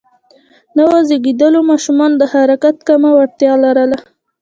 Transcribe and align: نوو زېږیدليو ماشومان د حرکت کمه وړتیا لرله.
نوو 0.77 0.97
زېږیدليو 1.07 1.63
ماشومان 1.71 2.11
د 2.17 2.21
حرکت 2.33 2.77
کمه 2.87 3.09
وړتیا 3.13 3.53
لرله. 3.63 3.97